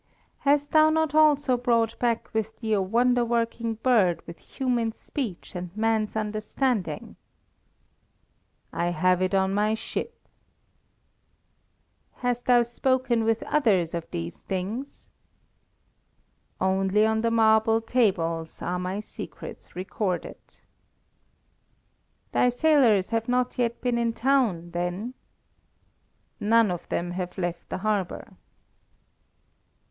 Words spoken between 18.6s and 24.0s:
are my secrets recorded." "Thy sailors have not yet been